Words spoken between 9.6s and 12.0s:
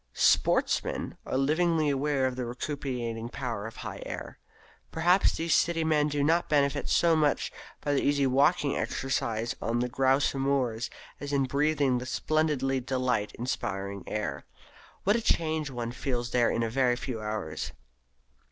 on the grouse moors as in breathing